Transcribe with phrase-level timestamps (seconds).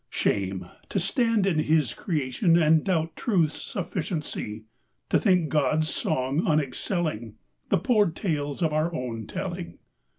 [0.09, 0.67] Shame!
[0.89, 4.65] to stand in His creation And doubt Truth's sufficiency!
[5.09, 7.35] To think God's song unexcelling
[7.69, 9.77] The poor tales of our own telling.